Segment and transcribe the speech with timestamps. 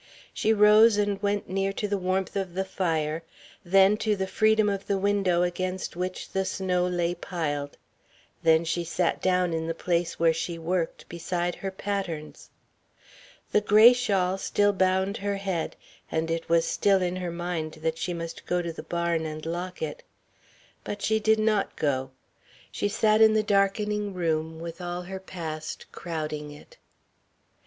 [0.33, 3.21] She rose and went near to the warmth of the fire,
[3.63, 7.77] then to the freedom of the window against which the snow lay piled,
[8.41, 12.49] then she sat down in the place where she worked, beside her patterns.
[13.51, 15.75] The gray shawl still bound her head,
[16.11, 19.45] and it was still in her mind that she must go to the barn and
[19.45, 20.01] lock it.
[20.83, 22.09] But she did not go
[22.71, 26.77] she sat in the darkening room with all her past crowding it....